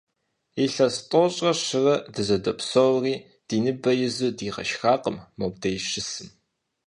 Илъэс 0.63 0.95
тӀощӀрэ 1.09 1.51
щырэ 1.63 1.95
дыздопсэури, 2.13 3.15
ди 3.47 3.57
ныбэ 3.63 3.91
изу 4.05 4.29
дигъэшхакъым 4.37 5.17
мобдеж 5.39 5.81
щысым. 5.91 6.29